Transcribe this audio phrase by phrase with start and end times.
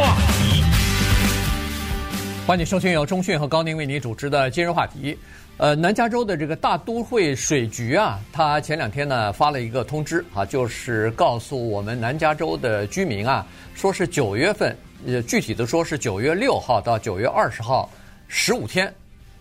[0.00, 0.64] 话题，
[2.46, 5.14] 欢迎收听由中讯和高宁为你主持的今日话题。
[5.58, 14.74] 呃，南加州的这个大都会水局啊，他前两天呢发了一个通知啊，就是告诉我们南加州的居民啊，说是九月份，
[15.06, 17.86] 呃，具体的说是九月六号到九月二十号，
[18.26, 18.90] 十五天。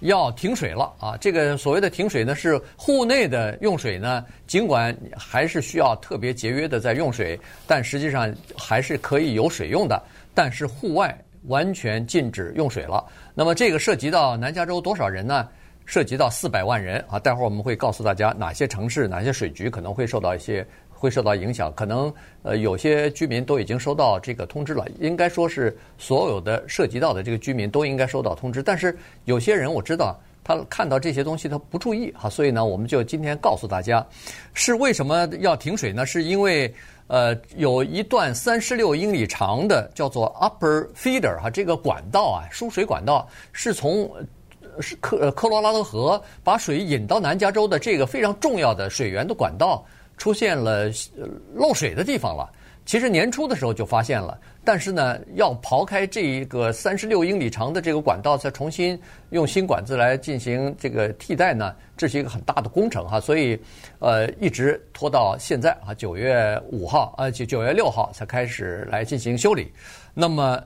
[0.00, 1.16] 要停水了啊！
[1.18, 9.98] 这个所谓的停水呢，是户内的用水呢，尽管还是需要特别节约的在用水，但实际上还是可以有水用的。
[10.36, 13.02] 但是户外完全禁止用水了。
[13.34, 15.48] 那么这个涉及到南加州多少人呢？
[15.86, 17.18] 涉及到四百万人啊！
[17.18, 20.66] 待会儿我们会告诉大家哪些城市、哪些水局可能会受到一些。
[20.98, 22.12] 会受到影响，可能
[22.42, 28.62] 呃有些居民都已经收到这个通知了，应该说是所有的涉及到的这个居民都应该收到通知。
[28.62, 34.06] 但是有些人我知道他看到这些东西他不注意哈，所以呢我们就今天告诉大家，
[34.54, 36.06] 是为什么要停水呢？
[36.06, 36.72] 是因为
[37.08, 44.08] 呃有一段三十六英里长的叫做 Upper Feeder 哈这个管道啊输水管道是从
[44.80, 49.84] 是科科罗拉多河把水引到南加州的这个非常重要的水源的管道。
[50.18, 50.90] 出现了
[51.54, 52.50] 漏水的地方了。
[52.86, 58.98] 其实年初的时候就发现了，但是呢，要刨开这一个三十六英里长的这个管道，再重新
[59.30, 63.20] 用新管子来进行这个替代呢，这是一个很大的工程哈。
[63.20, 63.60] 所以，
[63.98, 69.70] 呃，一直拖到现在啊，九月五号啊，九九月六号才开始来进行修理。
[70.14, 70.62] 那么。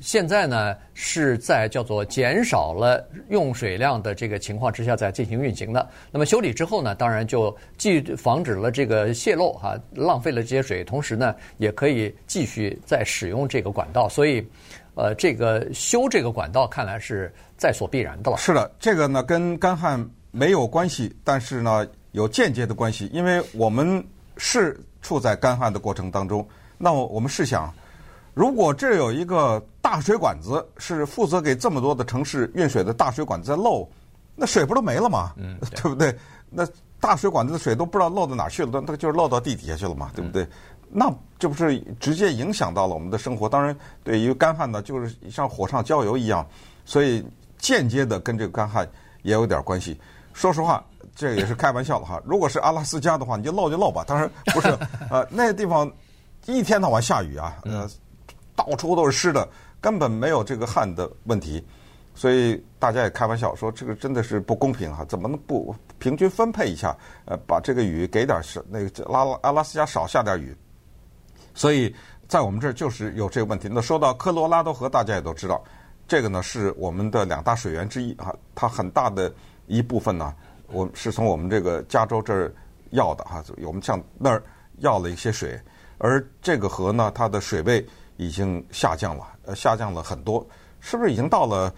[0.00, 5.88] 现在呢，是在叫做减少了用水量的这个情况之下在进行运行的。
[6.10, 14.08] 那么修理之后呢，当然就既防止了这个泄漏哈，浪费了这些水，同时呢，也可以继续再使用这个管道。
[14.08, 14.46] 所以，
[14.94, 18.36] 呃，这个修这个管道看来是在所必然的了。
[18.36, 24.04] 是的，这个呢跟干旱没有关系，但是呢有间接的关系，因为我们
[24.36, 26.46] 是处在干旱的过程当中。
[26.78, 27.72] 那么我们试想。
[28.36, 33.88] 如果这有一个大水管子是负责给这么多的城市运水的大水管子在漏，
[34.34, 35.32] 那水不都没了吗？
[35.36, 36.12] 嗯，对 不对？
[36.50, 36.66] 那
[36.98, 40.44] 大水管子的水都不知道漏到哪去了，那就是漏到地底下去了嘛，对不对？
[40.90, 43.48] 那这不是直接影响到了我们的生活？
[43.48, 46.44] 当然，对于干旱呢，就是像火上浇油一样，
[46.84, 47.24] 所以
[47.56, 48.84] 间接的跟这个干旱
[49.22, 49.96] 也有点关系。
[50.32, 50.84] 说实话，
[51.14, 52.20] 这也是开玩笑的哈。
[52.26, 54.02] 如果是阿拉斯加的话，你就漏就漏吧。
[54.04, 54.76] 当然不是，
[55.08, 55.88] 呃，那个地方
[56.46, 57.88] 一天到晚下雨啊，呃。
[58.56, 59.48] 到处都是湿的，
[59.84, 61.62] 根本没有这个旱的问题，
[62.14, 66.96] 所以大家也开玩笑说这个真的是不公平哈，怎么能不平均分配一下？
[67.26, 70.56] 呃，把这个雨给点是，那个拉拉阿拉斯加少下点雨。
[71.52, 71.94] 所以
[72.26, 73.68] 在我们这儿就是有这个问题。
[73.70, 75.62] 那说到科罗拉多河，大家也都知道，
[76.08, 79.30] 这个呢是我们的两大水源之一啊，它很大的
[79.66, 80.34] 一部分呢，
[80.68, 82.50] 我是从我们这个加州这儿
[82.92, 84.42] 要的哈，我们向那儿
[84.78, 85.60] 要了一些水，
[85.98, 87.86] 而这个河呢，它的水位。
[88.16, 90.46] 已经下降了，呃，下降了很多，
[90.80, 91.72] 是不是已经到了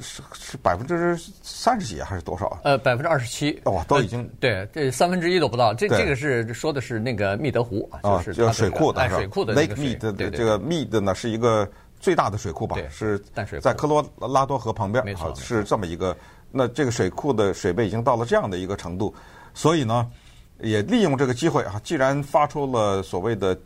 [0.00, 2.58] 是是百分之三十几还是多少？
[2.62, 3.60] 呃，百分之二十七。
[3.64, 5.74] 哇，都已经、呃、对，这三分之一都不到。
[5.74, 11.68] 这这个是说的是那个密德湖啊，就是、这个、水库的，哎，水库的那个 Lake Mead 的这个 Mead 呢是一个
[11.98, 12.76] 最大的水库吧？
[12.88, 16.16] 是淡水，在科罗拉多河旁边，没错，是这么一个。
[16.52, 19.12] 那这个水库的水位已经到了这样的一个程度，
[19.54, 20.08] 所以呢，
[20.60, 23.58] 也利用这个机会啊，既然发出了所谓的。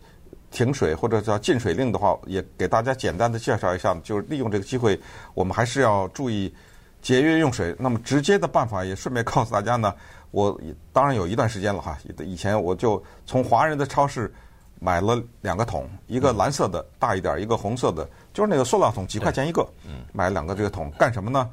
[0.54, 4.98] 停水或者叫禁水令的话，也给大家简单的介绍一下，就是利用这个机会，
[5.34, 6.54] 我们还是要注意
[7.02, 7.74] 节约用水。
[7.76, 9.92] 那么直接的办法也顺便告诉大家呢，
[10.30, 10.56] 我
[10.92, 14.32] 当然有一段时间了哈， 以前我就从华人的超市
[14.78, 19.68] 买了两个桶，一个蓝色的大一点，一个红色的，就是那个塑料桶，几块钱一个，
[20.12, 21.50] 买两个这个桶干什么呢？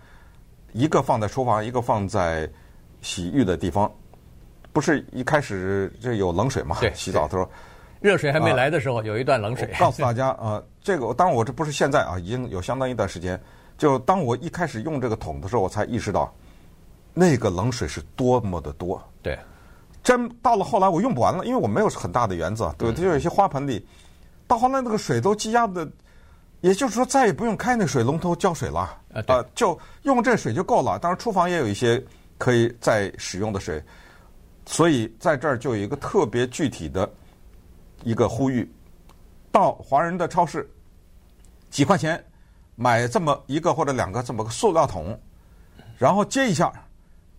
[0.73, 2.47] 一个放在厨房，一个放在
[3.01, 3.91] 洗浴的地方，
[4.71, 6.77] 不是一开始就有冷水嘛？
[6.93, 7.49] 洗澡的时候。
[8.01, 9.69] 热水还没来的时候，有一段冷水。
[9.79, 13.39] 告诉大家啊，这个当然我这不是现在啊，已经有相当一段时间。
[13.77, 16.33] 就当我一开始用这个桶的时候，我才意识到，
[17.13, 19.01] 那个冷水是多么的多。
[19.21, 19.37] 对，
[20.03, 23.85] 真到了后来我用不完了，因为我没有很大的园子，对，就有一些花盆里，
[24.47, 25.87] 到后来那个水都积压的，
[26.61, 28.79] 也就是说再也不用开那水龙头浇水了
[29.13, 30.97] 啊，就用这水就够了。
[30.97, 32.03] 当然厨房也有一些
[32.39, 33.83] 可以再使用的水，
[34.65, 37.07] 所以在这儿就有一个特别具体的。
[38.03, 38.69] 一个呼吁，
[39.51, 40.69] 到华人的超市，
[41.69, 42.23] 几块钱
[42.75, 45.19] 买这么一个或者两个这么个塑料桶，
[45.97, 46.71] 然后接一下，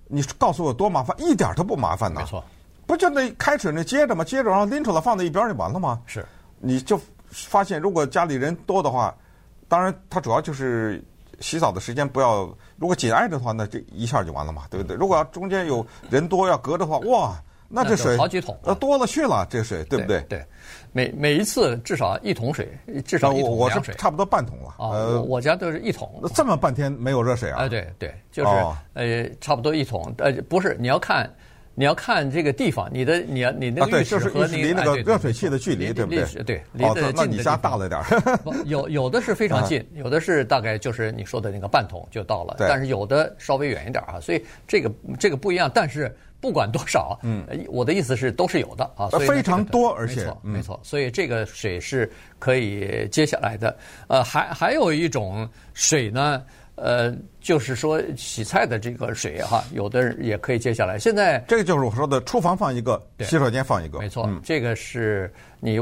[0.06, 1.16] 你告诉我多麻烦？
[1.20, 2.20] 一点都不麻烦呐！
[2.20, 2.44] 没错，
[2.86, 4.22] 不就那开水那接着吗？
[4.24, 6.00] 接着然后拎出来放在一边就完了吗？
[6.06, 6.24] 是，
[6.58, 9.14] 你就发现如果家里人多的话，
[9.68, 11.02] 当然它主要就是
[11.40, 12.44] 洗澡的时间不要，
[12.76, 14.96] 如果紧挨着的话，那这一下就完了嘛，对不对？
[14.96, 17.42] 如果要中间有人多要隔着的话，哇！
[17.74, 20.20] 那这水好几桶，呃，多了去了，这水对不对？
[20.28, 20.44] 对，
[20.92, 22.68] 每每一次至少一桶水，
[23.04, 24.74] 至少一桶我是差不多半桶了。
[24.78, 26.20] 呃，我家都是一桶。
[26.22, 27.60] 那这么半天没有热水啊？
[27.60, 28.50] 哎，对对，就是
[28.92, 30.14] 呃，差不多一桶。
[30.18, 31.28] 呃，不是，你要看。
[31.82, 36.24] 你要看这个地方，你的你要你那个浴室和离那个热水器的距离，对不对？
[36.44, 37.12] 对，离得近的。
[37.16, 38.38] 那你家大了点儿。
[38.66, 44.20] 有有的是非常近，有的是大概就是你说的那个半桶就到了，但是有的稍微远一点啊。
[44.20, 44.88] 所以这个
[45.18, 49.08] 这个不一样，但是不管多少，嗯，我的意思是都是有的啊。
[49.18, 52.08] 非常多，而且没错没错，所以这个水是
[52.38, 53.76] 可以接下来的。
[54.06, 56.44] 呃，还还有一种水呢。
[56.74, 60.98] 呃，就是说洗菜的这个水哈，有的人也可以接下来。
[60.98, 64.28] 现在这个就是我说的，厨房放一个，洗手间放一个，没错。
[64.42, 65.78] 这个是你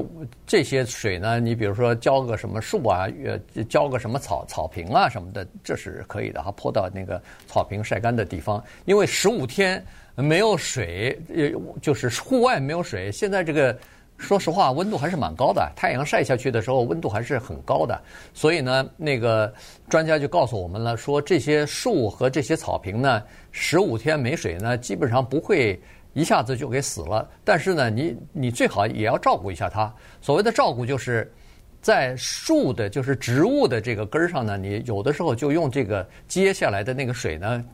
[0.47, 8.63] 这些水呢，你比如说浇个什么树啊，呃，浇个什么草草坪啊什么的，这是可以的哈，泼到那个草坪晒干的地方。
[8.85, 9.85] 因为十五天
[10.17, 11.51] 没有水，呃，
[11.81, 13.79] 就是户外没有水，现在这个。
[14.21, 15.73] 说实话，温度还是蛮高的。
[15.75, 18.01] 太阳晒下去的时候，温度还是很高的。
[18.35, 19.53] 所以呢，那个
[19.89, 25.81] 专家就告诉我们了，说这些树和这些草坪呢，十五天没水呢，基本上不会
[26.13, 27.27] 一下子就给死了。
[27.43, 29.93] 但是呢，你你最好也要照顾一下它。
[30.21, 31.33] 所谓的照顾，就是
[31.81, 37.65] 在树的，就是植物的这个根儿上呢，你有的时候就用这个接下来的那个水呢，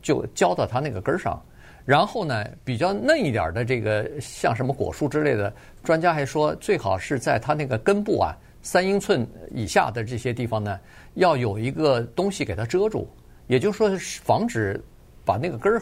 [0.00, 1.44] 就浇到它那个根儿上。
[1.86, 5.54] 然后呢，比较嫩一点的这个，像什么果树之类的，
[5.84, 9.24] 专家还说最好是在它那个根部啊，三英寸
[9.54, 10.80] 以下的这些地方呢，
[11.14, 13.08] 要有一个东西给它遮住，
[13.46, 14.82] 也就是说防止
[15.24, 15.80] 把那个根儿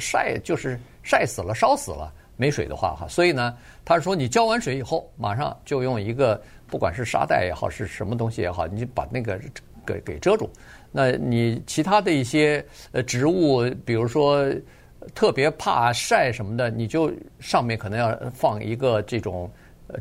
[0.00, 2.12] 晒，就是晒死了、烧死了。
[2.36, 9.38] 没水的话哈，所以呢，他说你浇完水以后，马上就用一个不管是沙袋也好，是什么东西也好，你把那个
[9.86, 10.50] 给给遮住。
[10.90, 14.52] 那你其他的一些呃植物，比如说。
[15.14, 19.50] 特别怕晒什么的，你就上面可能要放一个这种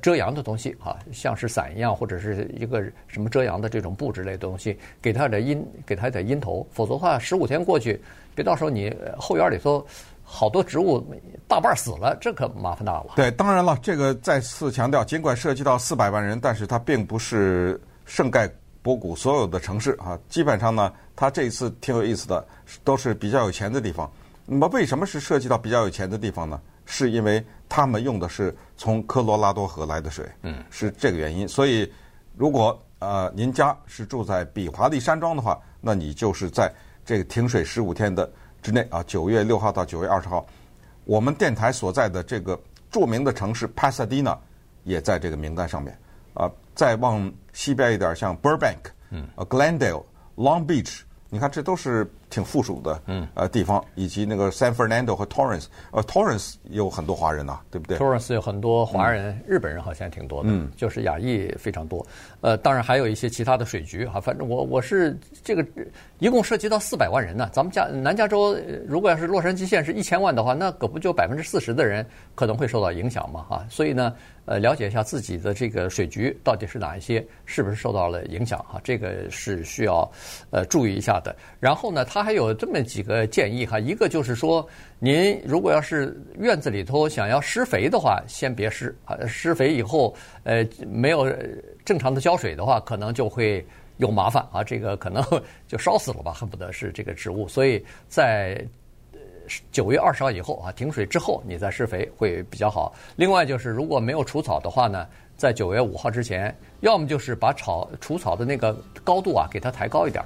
[0.02, 6.66] 遮阳的东西啊，像是伞一样，或者是一个什么遮阳的这种布之类的东西，给它点阴，给它点阴头。
[6.72, 8.02] 否则的话，十五天过去，
[8.34, 9.86] 别到时候你后院里头
[10.24, 11.06] 好多植物
[11.50, 13.08] 大半死了，这可麻烦大了。
[13.18, 18.50] 对，当然了，这个再次强调，尽管涉及到四百万人，但是它并不是圣盖
[18.82, 20.18] 博谷所有的城市啊。
[20.30, 22.44] 基本上呢，它这一次挺有意思的，
[22.86, 24.10] 都是比较有钱的地方。
[24.46, 26.60] 那么为什么是涉及到比较有钱的地方呢？
[26.86, 31.48] 是因为他们用的是从科罗拉多河来的水，嗯，是这个原因。
[31.48, 31.90] 所以，
[32.36, 36.70] 如果呃您家是住在比华利山庄的话，那你就是在
[37.06, 38.30] 这个停水十五天的
[38.62, 40.46] 之内啊，九月六号到九月二十号，
[41.06, 42.60] 我们电台所在的这个
[42.92, 44.38] 著名的城市帕萨迪纳
[44.84, 45.98] 也在这个名单上面
[46.34, 46.52] 啊。
[46.76, 50.04] 再往西边一点，像 Burbank，嗯，呃，Glendale、
[50.36, 51.02] Long Beach。
[51.30, 62.04] 你看，这都是挺富庶的，嗯，呃，地方，以及那个 San Fernando 和 Torrance，呃，Torrance 有很多华人呐，对不对？Torrance 有很多华人，嗯、日本人好像挺多的，嗯，就是亚裔非常多，
[62.42, 65.64] 呃，当然还有一些其他的水局哈，反正我我是这个
[66.18, 67.48] 一共涉及到四百万人呢。
[67.54, 68.58] 咱们加南加州，
[68.88, 72.04] 如果要是洛杉矶县是一千万的话，那可不就百分之四十的人
[72.34, 74.12] 可能会受到影响嘛，哈，所以呢。
[74.46, 78.78] 呃，了解一下自己的这个水局到底是哪一些，是不是受到了影响哈？
[78.84, 80.12] 这个是需要
[80.50, 81.34] 呃注意一下的。
[81.62, 84.66] 然后呢，还有这么几个建议哈，一个就是说，
[85.00, 91.32] 您如果要是院子里头想要施肥的话，先别施啊，施肥以后呃没有
[91.84, 93.66] 正常的浇水的话，可能就会
[93.98, 95.24] 有麻烦啊，这个可能
[95.68, 97.48] 就烧死了吧，恨不得是这个植物。
[97.48, 98.66] 所以在
[99.72, 102.96] 九月二十号以后啊，停水之后你再施肥会比较好。
[103.18, 105.06] 另外就是如果没有除草的话呢，
[105.36, 110.24] 在九月五号之前，要么就是把草除草的那个高度啊给它抬高一点，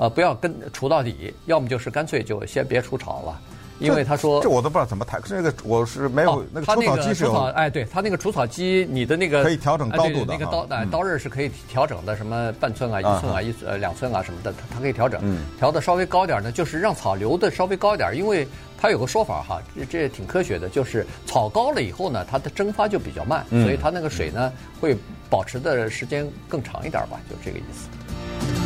[0.00, 1.12] 呃，不要跟除到底；
[1.44, 3.38] 要么就是干脆就先别除草了。
[3.80, 5.18] 因为他说，这我都不知道怎么抬。
[5.24, 15.20] 这个我是没有那个除草机是有，哎，对他那个除草机，你的那个可以调整高度的，那个刀哎刀刃是可以调整的，什么半寸啊、一寸啊、一呃两寸啊什么的，它它可以调整，
[15.58, 18.46] 调的稍微高点呢，就是让草留的稍微高一点，因为
[18.78, 24.96] 它有个说法哈，这这也挺科学的，就是草高了以后呢，它的蒸发就比较慢，所以它那个水呢会
[25.30, 28.59] 保持的时间更长一点吧，就这个意思。